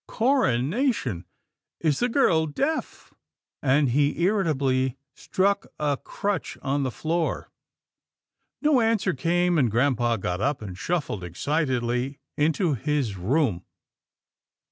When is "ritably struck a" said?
4.43-5.95